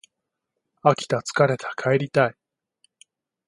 [0.83, 2.35] 飽きた疲れた帰りたい